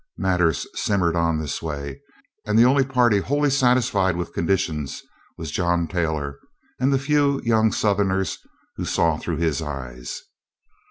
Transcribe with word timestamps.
Matters 0.17 0.65
simmered 0.73 1.15
on 1.15 1.35
in 1.35 1.41
this 1.41 1.61
way, 1.61 2.01
and 2.47 2.57
the 2.57 2.65
only 2.65 2.83
party 2.83 3.19
wholly 3.19 3.51
satisfied 3.51 4.15
with 4.15 4.33
conditions 4.33 5.03
was 5.37 5.51
John 5.51 5.87
Taylor 5.87 6.39
and 6.79 6.91
the 6.91 6.97
few 6.97 7.39
young 7.43 7.71
Southerners 7.71 8.39
who 8.77 8.85
saw 8.85 9.19
through 9.19 9.37
his 9.37 9.61
eyes. 9.61 10.21